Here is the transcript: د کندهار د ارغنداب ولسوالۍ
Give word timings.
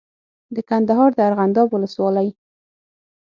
د 0.55 0.57
کندهار 0.69 1.09
د 1.15 1.19
ارغنداب 1.29 1.67
ولسوالۍ 1.71 2.29